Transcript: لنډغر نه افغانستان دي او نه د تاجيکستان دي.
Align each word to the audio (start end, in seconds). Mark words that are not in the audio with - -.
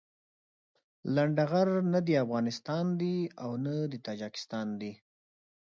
لنډغر 1.15 1.67
نه 1.91 1.99
افغانستان 2.25 2.85
دي 3.01 3.17
او 3.43 3.51
نه 3.63 3.73
د 3.91 3.93
تاجيکستان 4.07 4.67
دي. 4.81 4.93